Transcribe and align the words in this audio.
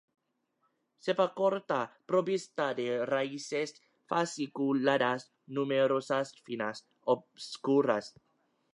Cepa 1.07 1.27
corta, 1.41 1.77
provista 2.07 2.65
de 2.79 2.87
raíces 3.13 3.69
fasciculadas 4.09 5.21
numerosas, 5.55 6.27
finas, 6.45 6.77
obscuras. 7.15 8.05